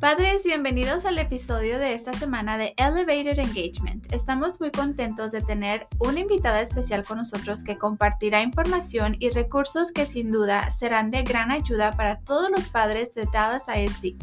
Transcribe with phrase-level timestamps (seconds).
[0.00, 4.10] Padres, bienvenidos al episodio de esta semana de Elevated Engagement.
[4.14, 9.92] Estamos muy contentos de tener una invitada especial con nosotros que compartirá información y recursos
[9.92, 14.16] que sin duda serán de gran ayuda para todos los padres de Dallas ISD.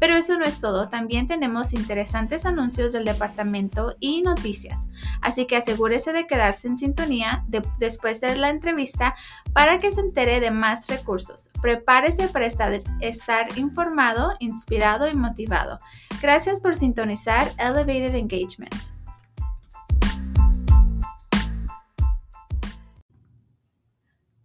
[0.00, 4.88] Pero eso no es todo, también tenemos interesantes anuncios del departamento y noticias.
[5.20, 7.44] Así que asegúrese de quedarse en sintonía
[7.78, 9.14] después de la entrevista
[9.52, 11.50] para que se entere de más recursos.
[11.60, 15.78] Prepárese para estar, estar informado, inspirado y motivado.
[16.22, 18.74] Gracias por sintonizar Elevated Engagement.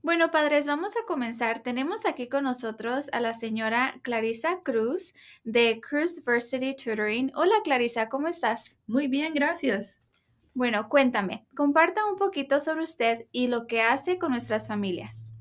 [0.04, 1.64] Bueno, padres, vamos a comenzar.
[1.64, 5.14] Tenemos aquí con nosotros a la señora Clarisa Cruz
[5.46, 7.32] de Cruz Varsity Tutoring.
[7.36, 8.78] Hola Clarisa, ¿cómo estás?
[8.86, 9.98] Muy bien, gracias.
[10.54, 15.36] Bueno, cuéntame, comparta un poquito sobre usted y lo que hace con nuestras familias.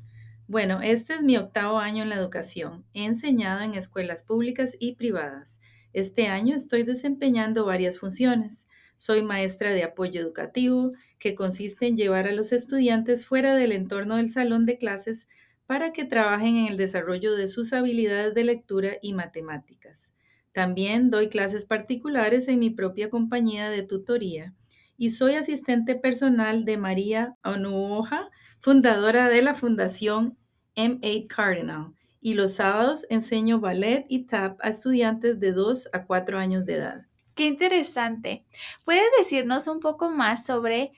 [0.53, 2.85] Bueno, este es mi octavo año en la educación.
[2.93, 5.63] He enseñado en escuelas públicas y privadas.
[5.95, 8.69] Este año estoy desempeñando varias funciones.
[8.97, 14.17] Soy maestra de apoyo educativo, que consiste en llevar a los estudiantes fuera del entorno
[14.17, 15.27] del salón de clases
[15.65, 20.13] para que trabajen en el desarrollo de sus habilidades de lectura y matemáticas.
[20.53, 24.53] También doy clases particulares en mi propia compañía de tutoría
[24.99, 28.29] y soy asistente personal de María Onuoja,
[28.61, 30.37] fundadora de la Fundación
[30.77, 36.39] M8 Cardinal, y los sábados enseño ballet y tap a estudiantes de 2 a 4
[36.39, 37.07] años de edad.
[37.35, 38.45] Qué interesante.
[38.85, 40.93] ¿Puede decirnos un poco más sobre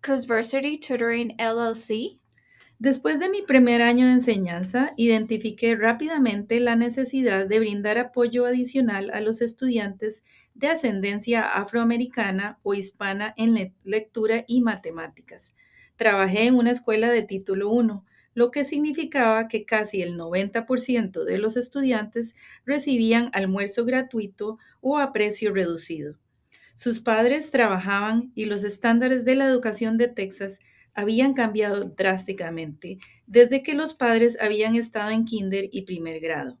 [0.00, 2.18] Crossversity Tutoring LLC?
[2.78, 9.10] Después de mi primer año de enseñanza, identifiqué rápidamente la necesidad de brindar apoyo adicional
[9.12, 15.54] a los estudiantes de ascendencia afroamericana o hispana en lectura y matemáticas.
[15.96, 21.38] Trabajé en una escuela de título 1, lo que significaba que casi el 90% de
[21.38, 22.34] los estudiantes
[22.66, 26.18] recibían almuerzo gratuito o a precio reducido.
[26.74, 30.58] Sus padres trabajaban y los estándares de la educación de Texas
[30.92, 36.58] habían cambiado drásticamente desde que los padres habían estado en kinder y primer grado.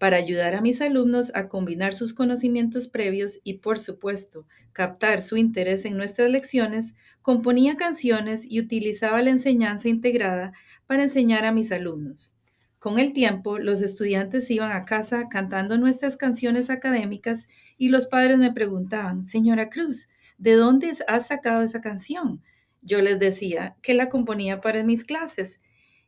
[0.00, 5.36] Para ayudar a mis alumnos a combinar sus conocimientos previos y, por supuesto, captar su
[5.36, 10.54] interés en nuestras lecciones, componía canciones y utilizaba la enseñanza integrada
[10.86, 12.34] para enseñar a mis alumnos.
[12.78, 17.46] Con el tiempo, los estudiantes iban a casa cantando nuestras canciones académicas
[17.76, 22.42] y los padres me preguntaban, Señora Cruz, ¿de dónde has sacado esa canción?
[22.80, 25.60] Yo les decía que la componía para mis clases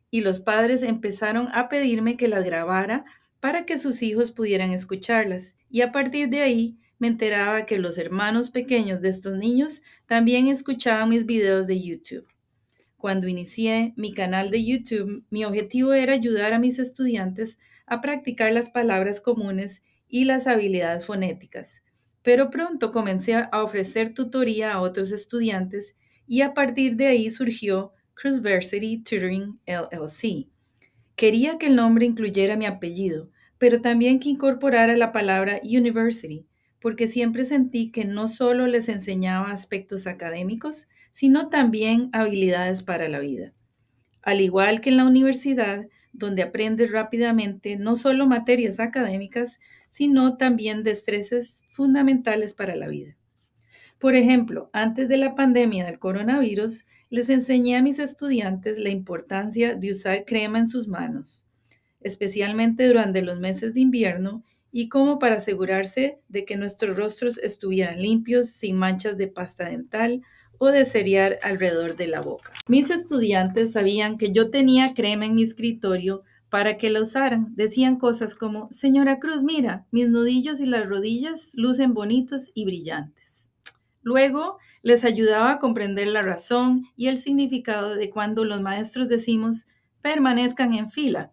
[0.09, 3.05] y los padres empezaron a pedirme que las grabara
[3.43, 7.97] para que sus hijos pudieran escucharlas y a partir de ahí me enteraba que los
[7.97, 12.25] hermanos pequeños de estos niños también escuchaban mis videos de YouTube.
[12.95, 18.53] Cuando inicié mi canal de YouTube, mi objetivo era ayudar a mis estudiantes a practicar
[18.53, 21.83] las palabras comunes y las habilidades fonéticas.
[22.21, 27.91] Pero pronto comencé a ofrecer tutoría a otros estudiantes y a partir de ahí surgió
[28.13, 30.47] Crossversity Tutoring LLC.
[31.17, 33.32] Quería que el nombre incluyera mi apellido,
[33.63, 36.45] pero también que incorporara la palabra university,
[36.81, 43.19] porque siempre sentí que no solo les enseñaba aspectos académicos, sino también habilidades para la
[43.19, 43.53] vida.
[44.21, 50.83] Al igual que en la universidad, donde aprendes rápidamente no solo materias académicas, sino también
[50.83, 53.15] destrezas fundamentales para la vida.
[53.97, 59.73] Por ejemplo, antes de la pandemia del coronavirus, les enseñé a mis estudiantes la importancia
[59.73, 61.47] de usar crema en sus manos,
[62.03, 68.01] especialmente durante los meses de invierno, y cómo para asegurarse de que nuestros rostros estuvieran
[68.01, 70.21] limpios, sin manchas de pasta dental
[70.57, 72.51] o de cereal alrededor de la boca.
[72.67, 77.53] Mis estudiantes sabían que yo tenía crema en mi escritorio para que la usaran.
[77.55, 83.49] Decían cosas como, Señora Cruz, mira, mis nudillos y las rodillas lucen bonitos y brillantes.
[84.01, 89.65] Luego les ayudaba a comprender la razón y el significado de cuando los maestros decimos
[90.01, 91.31] permanezcan en fila.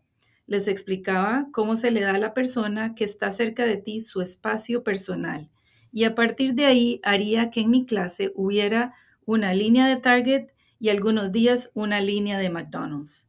[0.51, 4.21] Les explicaba cómo se le da a la persona que está cerca de ti su
[4.21, 5.49] espacio personal.
[5.93, 8.93] Y a partir de ahí haría que en mi clase hubiera
[9.25, 10.49] una línea de Target
[10.81, 13.29] y algunos días una línea de McDonald's.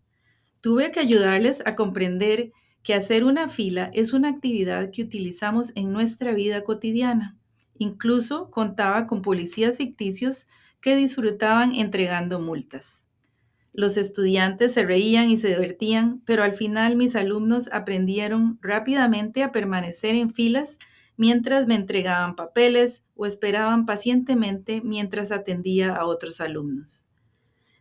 [0.62, 5.94] Tuve que ayudarles a comprender que hacer una fila es una actividad que utilizamos en
[5.94, 7.38] nuestra vida cotidiana.
[7.78, 10.48] Incluso contaba con policías ficticios
[10.82, 13.06] que disfrutaban entregando multas.
[13.74, 19.52] Los estudiantes se reían y se divertían, pero al final mis alumnos aprendieron rápidamente a
[19.52, 20.78] permanecer en filas
[21.16, 27.08] mientras me entregaban papeles o esperaban pacientemente mientras atendía a otros alumnos.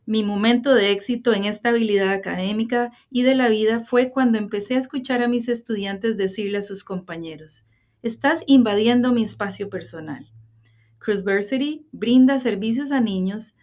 [0.07, 4.75] Mi momento de éxito en esta habilidad académica y de la vida fue cuando empecé
[4.75, 7.65] a escuchar a mis estudiantes decirle a sus compañeros,
[8.03, 10.33] Estás invadiendo mi espacio personal.
[10.99, 13.57] Cruiseversity brinda servicios a niños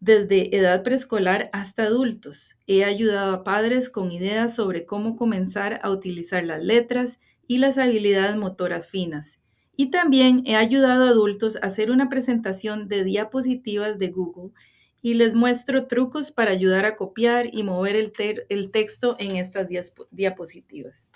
[0.00, 2.56] desde edad preescolar hasta adultos.
[2.66, 7.78] He ayudado a padres con ideas sobre cómo comenzar a utilizar las letras y las
[7.78, 9.40] habilidades motoras finas.
[9.76, 14.52] Y también he ayudado a adultos a hacer una presentación de diapositivas de Google
[15.00, 19.68] y les muestro trucos para ayudar a copiar y mover el, texto en estas
[20.10, 21.12] diapositivas.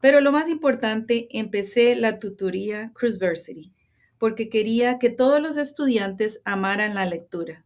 [0.00, 3.72] Pero lo más importante, empecé la tutoría Cruiseversity
[4.18, 7.64] porque quería que todos los estudiantes amaran la lectura.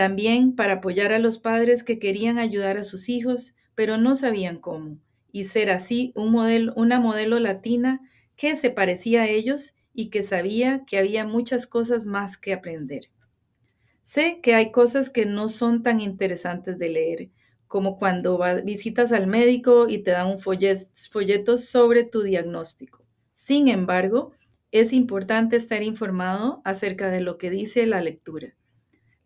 [0.00, 4.56] También para apoyar a los padres que querían ayudar a sus hijos, pero no sabían
[4.56, 4.96] cómo,
[5.30, 8.00] y ser así una modelo latina
[8.34, 13.10] que se parecía a ellos y que sabía que había muchas cosas más que aprender.
[14.02, 17.28] Sé que hay cosas que no son tan interesantes de leer,
[17.68, 23.04] como cuando visitas al médico y te dan un folleto sobre tu diagnóstico.
[23.34, 24.32] Sin embargo,
[24.72, 28.54] es importante estar informado acerca de lo que dice la lectura.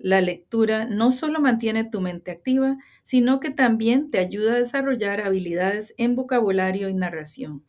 [0.04, 5.22] La lectura no solo mantiene tu mente activa, sino que también te ayuda a desarrollar
[5.22, 7.64] habilidades en vocabulario y narración.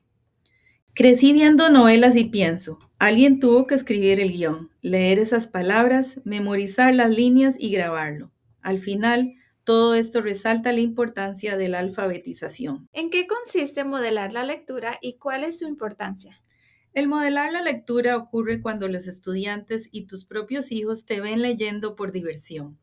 [0.93, 6.93] Crecí viendo novelas y pienso, alguien tuvo que escribir el guion, leer esas palabras, memorizar
[6.93, 8.33] las líneas y grabarlo.
[8.59, 12.89] Al final, todo esto resalta la importancia de la alfabetización.
[12.91, 16.41] ¿En qué consiste modelar la lectura y cuál es su importancia?
[16.95, 21.93] El modelar la lectura ocurre cuando los estudiantes y tus propios hijos te ven leyendo
[21.93, 22.79] por diversión.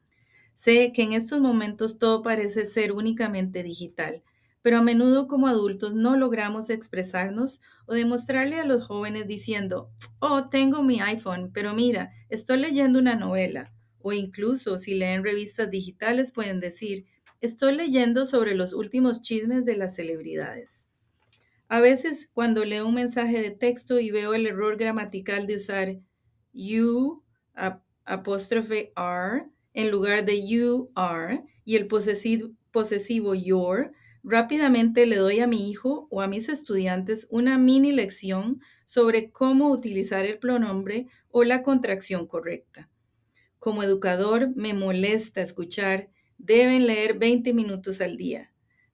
[0.55, 4.23] Sé que en estos momentos todo parece ser únicamente digital,
[4.61, 9.89] pero a menudo como adultos no logramos expresarnos o demostrarle a los jóvenes diciendo,
[10.19, 13.73] oh, tengo mi iPhone, pero mira, estoy leyendo una novela.
[13.99, 17.07] O incluso si leen revistas digitales pueden decir,
[17.41, 20.92] estoy leyendo sobre los últimos chismes de las celebridades.
[21.73, 25.97] A veces cuando leo un mensaje de texto y veo el error gramatical de usar
[26.53, 27.25] you
[28.05, 33.93] apóstrofe are en lugar de you are y el posesivo, posesivo your,
[34.23, 39.71] rápidamente le doy a mi hijo o a mis estudiantes una mini lección sobre cómo
[39.71, 42.91] utilizar el pronombre o la contracción correcta.
[43.59, 48.52] Como educador me molesta escuchar, deben leer 20 minutos al día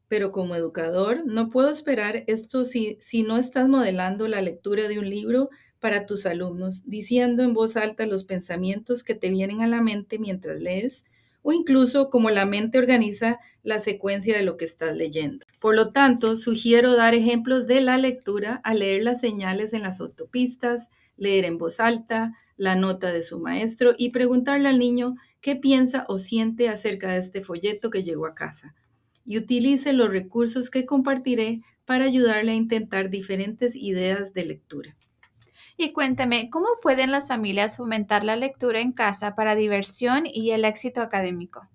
[0.09, 5.09] pero como educador no puedo esperar esto si, no estás modelando la lectura de un
[5.09, 9.81] libro para tus alumnos, diciendo en voz alta los pensamientos que te vienen a la
[9.81, 11.05] mente mientras lees,
[11.43, 15.47] o incluso cómo la mente organiza la secuencia de lo que estás leyendo.
[15.61, 20.01] Por lo tanto, sugiero dar ejemplos de la lectura al leer las señales en las
[20.01, 25.55] autopistas, leer en voz alta, la nota de su maestro y preguntarle al niño qué
[25.55, 28.75] piensa o siente acerca de este folleto que llegó a casa
[29.29, 34.97] y utilice los recursos que compartiré para ayudarle a intentar diferentes ideas de lectura.
[35.77, 40.65] Y cuéntame, ¿cómo pueden las familias fomentar la lectura en casa para diversión y el
[40.65, 41.69] éxito académico?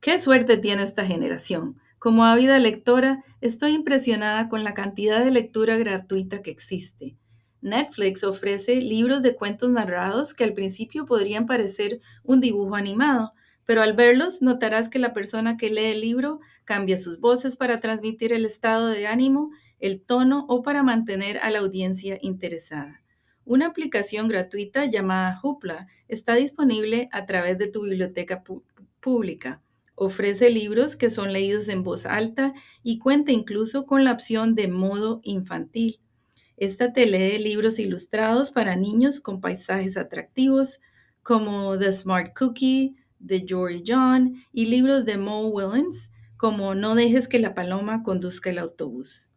[0.00, 1.80] Qué suerte tiene esta generación.
[1.98, 7.16] Como ávida lectora, estoy impresionada con la cantidad de lectura gratuita que existe.
[7.60, 13.32] Netflix ofrece libros de cuentos narrados que al principio podrían parecer un dibujo animado,
[13.70, 17.78] pero al verlos notarás que la persona que lee el libro cambia sus voces para
[17.78, 23.00] transmitir el estado de ánimo, el tono o para mantener a la audiencia interesada.
[23.44, 28.42] Una aplicación gratuita llamada Hoopla está disponible a través de tu biblioteca
[28.98, 29.62] pública.
[29.94, 34.66] Ofrece libros que son leídos en voz alta y cuenta incluso con la opción de
[34.66, 36.00] modo infantil.
[36.56, 40.80] Esta te lee libros ilustrados para niños con paisajes atractivos
[41.22, 47.28] como The Smart Cookie, de Jory John y libros de Mo Willens como No dejes
[47.28, 49.28] que la paloma conduzca el autobús.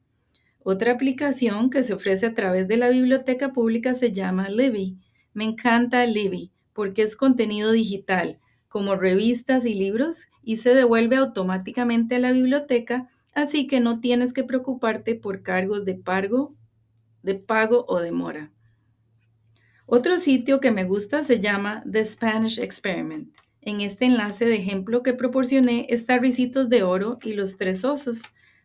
[0.60, 4.98] Otra aplicación que se ofrece a través de la biblioteca pública se llama Libby.
[5.34, 12.16] Me encanta Libby porque es contenido digital, como revistas y libros, y se devuelve automáticamente
[12.16, 16.56] a la biblioteca, así que no tienes que preocuparte por cargos de pago,
[17.22, 18.52] de pago o demora.
[19.86, 23.34] Otro sitio que me gusta se llama The Spanish Experiment.
[23.66, 28.24] En este enlace de ejemplo que proporcioné está Ricitos de Oro y los Tres Osos,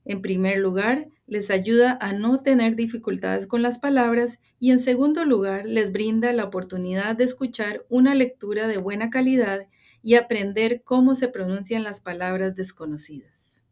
[0.09, 5.27] En primer lugar, les ayuda a no tener dificultades con las palabras y en segundo
[5.27, 9.67] lugar, les brinda la oportunidad de escuchar una lectura de buena calidad
[10.03, 13.63] y aprender cómo se pronuncian las palabras desconocidas.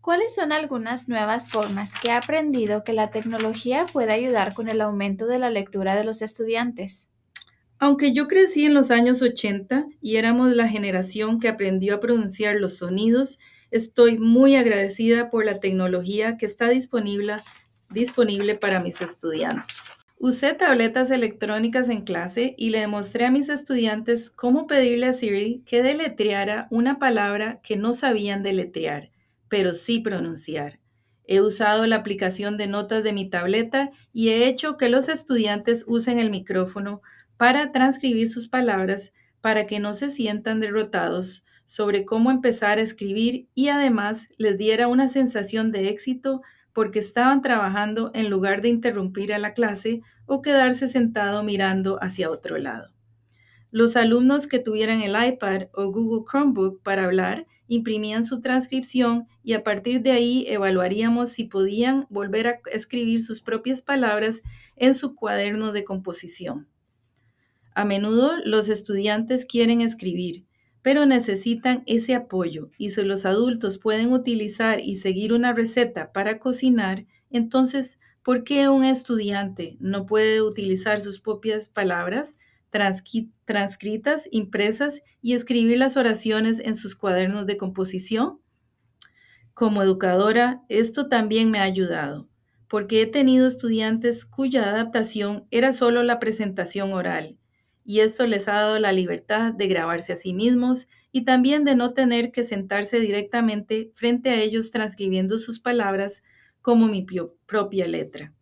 [0.00, 4.80] ¿Cuáles son algunas nuevas formas que ha aprendido que la tecnología puede ayudar con el
[4.80, 7.10] aumento de la lectura de los estudiantes?
[7.78, 12.56] Aunque yo crecí en los años 80 y éramos la generación que aprendió a pronunciar
[12.56, 13.38] los sonidos,
[13.70, 17.36] estoy muy agradecida por la tecnología que está disponible,
[17.90, 19.96] disponible para mis estudiantes.
[20.18, 25.62] Usé tabletas electrónicas en clase y le demostré a mis estudiantes cómo pedirle a Siri
[25.66, 29.10] que deletreara una palabra que no sabían deletrear
[29.48, 30.78] pero sí pronunciar.
[31.24, 35.84] He usado la aplicación de notas de mi tableta y he hecho que los estudiantes
[35.88, 37.02] usen el micrófono
[37.36, 43.48] para transcribir sus palabras para que no se sientan derrotados sobre cómo empezar a escribir
[43.54, 46.42] y además les diera una sensación de éxito
[46.72, 52.30] porque estaban trabajando en lugar de interrumpir a la clase o quedarse sentado mirando hacia
[52.30, 52.92] otro lado.
[53.70, 59.54] Los alumnos que tuvieran el iPad o Google Chromebook para hablar imprimían su transcripción y
[59.54, 64.42] a partir de ahí evaluaríamos si podían volver a escribir sus propias palabras
[64.76, 66.68] en su cuaderno de composición.
[67.74, 70.45] A menudo los estudiantes quieren escribir,
[70.86, 76.38] pero necesitan ese apoyo y si los adultos pueden utilizar y seguir una receta para
[76.38, 82.38] cocinar, entonces, ¿por qué un estudiante no puede utilizar sus propias palabras?
[82.70, 88.38] transcritas, impresas y escribir las oraciones en sus cuadernos de composición?
[89.54, 92.28] Como educadora, esto también me ha ayudado,
[92.68, 97.38] porque he tenido estudiantes cuya adaptación era solo la presentación oral,
[97.86, 101.76] y esto les ha dado la libertad de grabarse a sí mismos y también de
[101.76, 106.24] no tener que sentarse directamente frente a ellos transcribiendo sus palabras
[106.60, 107.06] como mi
[107.46, 108.32] propia letra.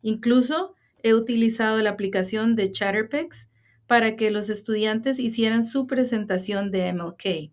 [0.00, 3.50] Incluso he utilizado la aplicación de Chatterpex
[3.86, 7.52] para que los estudiantes hicieran su presentación de MLK.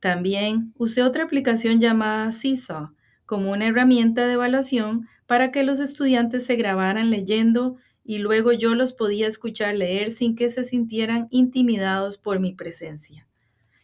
[0.00, 2.90] También usé otra aplicación llamada Seesaw
[3.26, 7.76] como una herramienta de evaluación para que los estudiantes se grabaran leyendo
[8.08, 13.28] y luego yo los podía escuchar leer sin que se sintieran intimidados por mi presencia.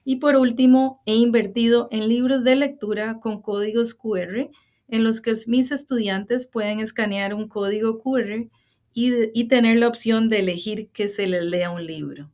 [0.02, 4.48] Y por último, he invertido en libros de lectura con códigos QR
[4.88, 8.48] en los que mis estudiantes pueden escanear un código QR
[8.94, 12.30] y, tener la opción de elegir que se les lea un libro.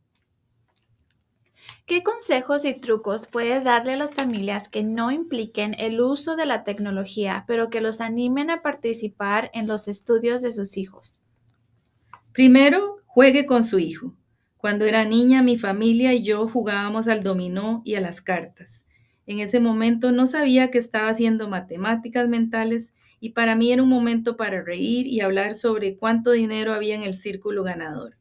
[1.85, 6.45] ¿Qué consejos y trucos puedes darle a las familias que no impliquen el uso de
[6.45, 11.23] la tecnología, pero que los animen a participar en los estudios de sus hijos?
[12.33, 14.15] Primero, juegue con su hijo.
[14.55, 18.85] Cuando era niña, mi familia y yo jugábamos al dominó y a las cartas.
[19.25, 23.89] En ese momento no sabía que estaba haciendo matemáticas mentales y para mí era un
[23.89, 28.17] momento para reír y hablar sobre cuánto dinero había en el círculo ganador.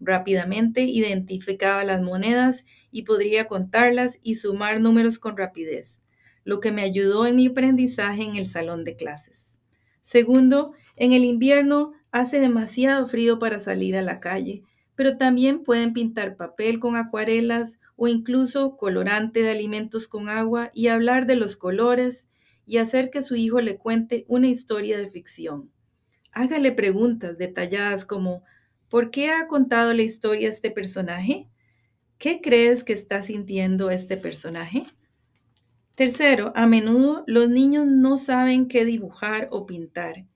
[0.00, 6.00] Rápidamente identificaba las monedas y podría contarlas y sumar números con rapidez,
[6.44, 9.58] lo que me ayudó en mi aprendizaje en el salón de clases.
[10.00, 14.62] Segundo, en el invierno hace demasiado frío para salir a la calle,
[14.94, 20.88] pero también pueden pintar papel con acuarelas o incluso colorante de alimentos con agua y
[20.88, 22.28] hablar de los colores,
[22.70, 25.72] y hacer que su hijo le cuente una historia de ficción.
[26.30, 28.44] Hágale preguntas detalladas como
[28.88, 31.48] ¿por qué ha contado la historia este personaje?
[32.16, 34.84] ¿Qué crees que está sintiendo este personaje?
[35.96, 40.26] Tercero, a menudo los niños no saben qué dibujar o pintar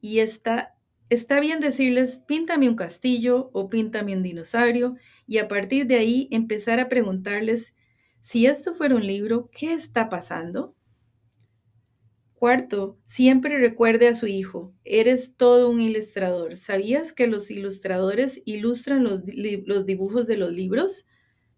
[0.00, 0.76] y esta
[1.10, 4.94] Está bien decirles, píntame un castillo o píntame un dinosaurio
[5.26, 7.74] y a partir de ahí empezar a preguntarles,
[8.20, 10.76] si esto fuera un libro, ¿qué está pasando?
[12.34, 16.56] Cuarto, siempre recuerde a su hijo, eres todo un ilustrador.
[16.56, 19.22] ¿Sabías que los ilustradores ilustran los,
[19.66, 21.06] los dibujos de los libros?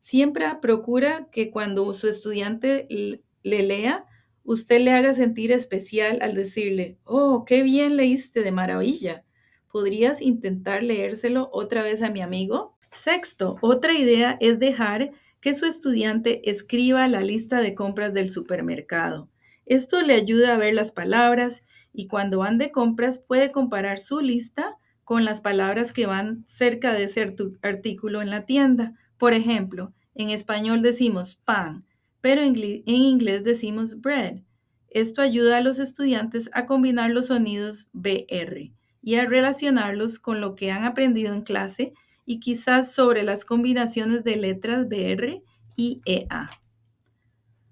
[0.00, 4.06] Siempre procura que cuando su estudiante le lea,
[4.44, 9.24] usted le haga sentir especial al decirle, oh, qué bien leíste de maravilla.
[9.72, 12.76] ¿Podrías intentar leérselo otra vez a mi amigo?
[12.90, 19.30] Sexto, otra idea es dejar que su estudiante escriba la lista de compras del supermercado.
[19.64, 24.20] Esto le ayuda a ver las palabras y cuando van de compras puede comparar su
[24.20, 28.92] lista con las palabras que van cerca de ese artículo en la tienda.
[29.16, 31.86] Por ejemplo, en español decimos pan,
[32.20, 34.42] pero en inglés decimos bread.
[34.90, 40.54] Esto ayuda a los estudiantes a combinar los sonidos BR y a relacionarlos con lo
[40.54, 41.92] que han aprendido en clase
[42.24, 45.42] y quizás sobre las combinaciones de letras BR
[45.76, 46.48] y EA.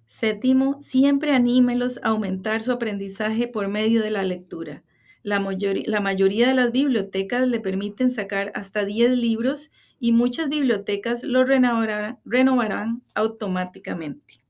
[0.06, 4.82] Séptimo, siempre anímelos a aumentar su aprendizaje por medio de la lectura.
[5.22, 9.70] La, la, mayoría de las bibliotecas le permiten sacar hasta 10 libros
[10.00, 14.42] y muchas bibliotecas los renovarán, renovarán automáticamente.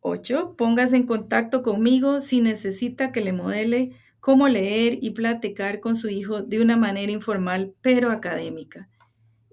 [0.00, 0.54] 8.
[0.56, 3.92] Póngase en contacto conmigo si necesita que le modele
[4.22, 8.88] cómo leer y platicar con su hijo de una manera informal pero académica.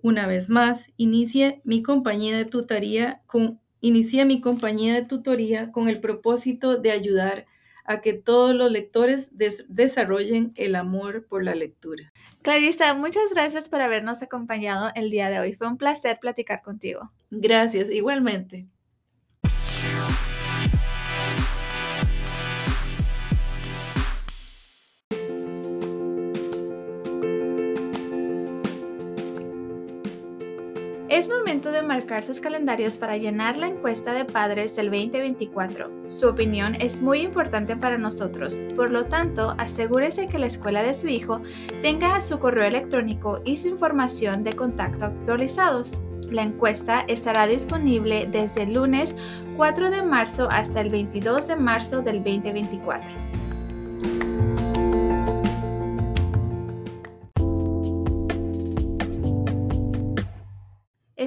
[0.03, 5.99] Una vez más, inicie mi compañía de tutoría con, mi compañía de tutoría con el
[5.99, 7.47] propósito de ayudar
[7.83, 12.13] a que todos los lectores desarrollen el amor por la lectura.
[12.43, 15.55] Clarissa, muchas gracias por habernos acompañado el día de hoy.
[15.55, 17.11] Fue un placer platicar contigo.
[17.31, 18.67] Gracias, igualmente.
[31.09, 35.89] Es momento de marcar sus calendarios para llenar la encuesta de padres del 2024.
[36.07, 40.93] Su opinión es muy importante para nosotros, por lo tanto, asegúrese que la escuela de
[40.93, 41.41] su hijo
[41.81, 45.99] tenga su correo electrónico y su información de contacto actualizados.
[46.29, 49.15] La encuesta estará disponible desde el lunes
[49.57, 53.09] 4 de marzo hasta el 22 de marzo del 2024.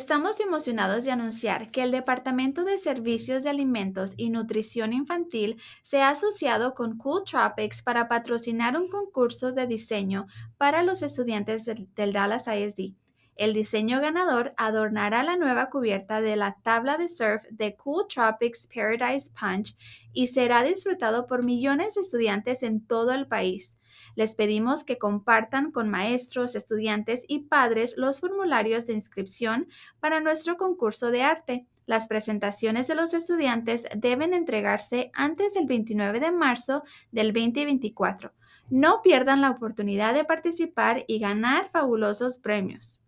[0.02, 6.02] Estamos emocionados de anunciar que el Departamento de Servicios de Alimentos y Nutrición Infantil se
[6.02, 10.26] ha asociado con Cool Tropics para patrocinar un concurso de diseño
[10.58, 12.96] para los estudiantes del, Dallas ISD.
[13.36, 18.66] El diseño ganador adornará la nueva cubierta de la tabla de surf de Cool Tropics
[18.66, 19.76] Paradise Punch
[20.12, 23.76] y será disfrutado por millones de estudiantes en todo el país.
[24.14, 29.68] Les pedimos que compartan con maestros, estudiantes y padres los formularios de inscripción
[30.00, 31.66] para nuestro concurso de arte.
[31.86, 38.32] Las presentaciones de los estudiantes deben entregarse antes del 29 de marzo del 2024.
[38.70, 43.02] No pierdan la oportunidad de participar y ganar fabulosos premios.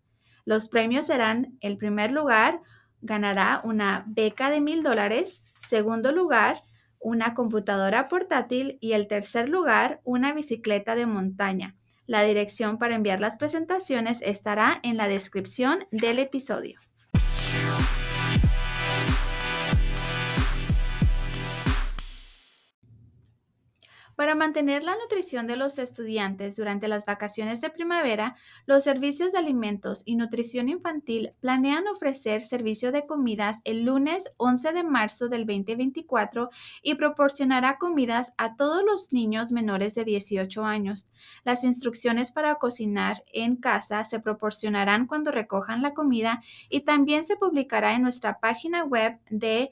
[0.44, 2.60] Los premios serán, el primer lugar,
[3.00, 6.62] ganará una beca de mil dólares, segundo lugar,
[7.04, 11.76] una computadora portátil y el tercer lugar, una bicicleta de montaña.
[12.06, 16.80] La dirección para enviar las presentaciones estará en la descripción del episodio.
[24.16, 29.38] Para mantener la nutrición de los estudiantes durante las vacaciones de primavera, los servicios de
[29.38, 35.46] alimentos y nutrición infantil planean ofrecer servicio de comidas el lunes 11 de marzo del
[35.46, 36.50] 2024
[36.82, 41.06] y proporcionará comidas a todos los niños menores de 18 años.
[41.42, 47.36] Las instrucciones para cocinar en casa se proporcionarán cuando recojan la comida y también se
[47.36, 49.70] publicará en nuestra página web de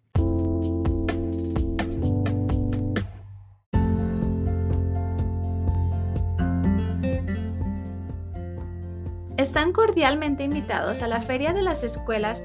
[9.42, 12.44] Están cordialmente invitados a la Feria de las Escuelas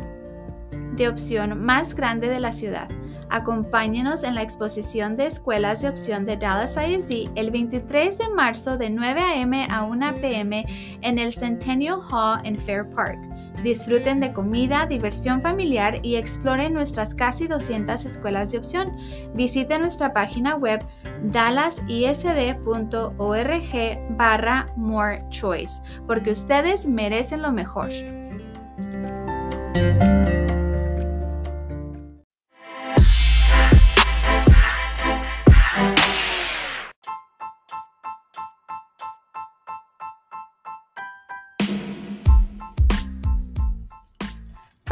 [0.95, 2.89] de Opción más grande de la ciudad.
[3.29, 8.79] Acompáñenos en la exposición de escuelas de opción de Dallas ISD el 23 de marzo
[8.79, 9.67] de 9 a.m.
[9.71, 10.65] a 1 p.m.
[11.03, 13.19] en el Centennial Hall en Fair Park.
[13.63, 18.97] Disfruten de comida, diversión familiar y exploren nuestras casi 200 escuelas de opción.
[19.35, 20.85] Visite nuestra página web
[21.25, 27.91] dallasisd.org barra more choice, porque ustedes merecen lo mejor.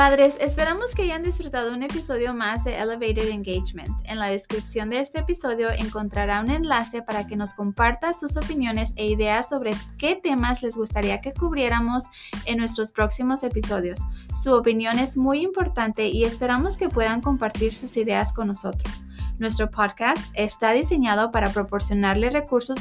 [0.05, 3.88] Padres, esperamos que hayan disfrutado un episodio más de Elevated Engagement.
[4.05, 8.93] En la descripción de este episodio encontrará un enlace para que nos comparta sus opiniones
[8.97, 12.03] e ideas sobre qué temas les gustaría que cubriéramos
[12.45, 14.03] en nuestros próximos episodios.
[14.35, 19.05] Su opinión es muy importante y esperamos que puedan compartir sus ideas con nosotros.
[19.38, 22.81] Nuestro podcast está diseñado para proporcionarle recursos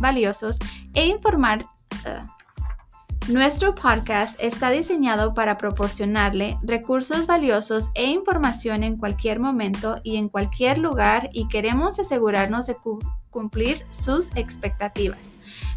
[0.00, 0.58] valiosos
[0.92, 1.64] e informar...
[2.04, 2.37] Uh,
[3.28, 10.28] nuestro podcast está diseñado para proporcionarle recursos valiosos e información en cualquier momento y en
[10.28, 12.76] cualquier lugar y queremos asegurarnos de
[13.30, 15.30] cumplir sus expectativas.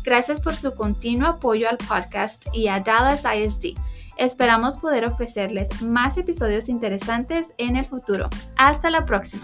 [0.04, 3.78] Gracias por su continuo apoyo al podcast y a Dallas ISD.
[4.18, 8.30] Esperamos poder ofrecerles más episodios interesantes en el futuro.
[8.58, 9.44] Hasta la próxima.